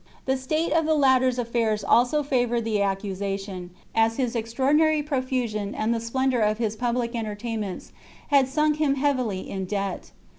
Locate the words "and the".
5.75-5.99